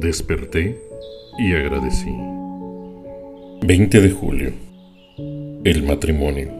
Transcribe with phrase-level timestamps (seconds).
[0.00, 0.78] Desperté
[1.40, 2.14] y agradecí.
[3.62, 4.52] 20 de julio.
[5.64, 6.52] El matrimonio.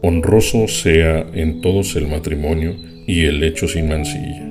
[0.00, 2.74] Honroso sea en todos el matrimonio
[3.06, 4.48] y el hecho sin mancilla.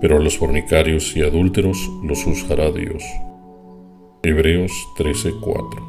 [0.00, 3.02] Pero a los fornicarios y adúlteros los juzgará Dios.
[4.22, 5.82] Hebreos 13:4.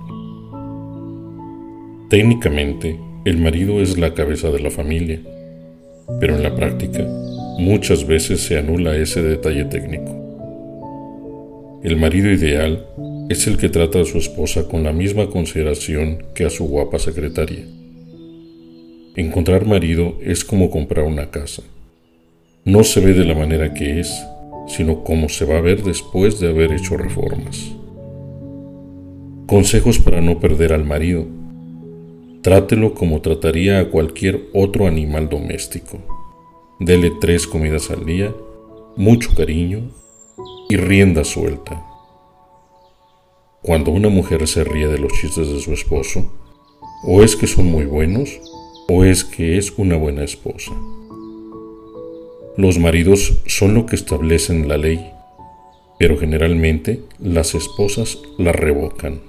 [2.10, 5.22] Técnicamente, el marido es la cabeza de la familia,
[6.20, 7.08] pero en la práctica,
[7.60, 10.23] muchas veces se anula ese detalle técnico.
[11.84, 12.88] El marido ideal
[13.28, 16.98] es el que trata a su esposa con la misma consideración que a su guapa
[16.98, 17.66] secretaria.
[19.18, 21.62] Encontrar marido es como comprar una casa.
[22.64, 24.10] No se ve de la manera que es,
[24.66, 27.74] sino como se va a ver después de haber hecho reformas.
[29.46, 31.27] Consejos para no perder al marido.
[32.44, 36.00] Trátelo como trataría a cualquier otro animal doméstico.
[36.80, 38.34] Dele tres comidas al día,
[38.96, 39.91] mucho cariño
[40.73, 41.86] y rienda suelta.
[43.62, 46.34] Cuando una mujer se ríe de los chistes de su esposo,
[47.04, 48.41] o es que son muy buenos,
[48.90, 50.71] o es que es una buena esposa.
[52.57, 55.12] Los maridos son lo que establecen la ley,
[55.99, 59.21] pero generalmente las esposas la revocan.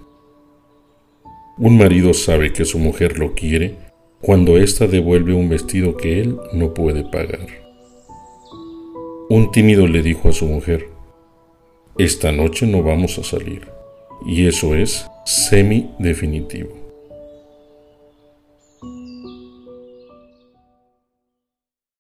[1.59, 3.77] Un marido sabe que su mujer lo quiere
[4.23, 7.47] cuando ésta devuelve un vestido que él no puede pagar.
[9.29, 10.94] Un tímido le dijo a su mujer,
[11.99, 13.69] esta noche no vamos a salir.
[14.27, 16.84] Y eso es semi-definitivo.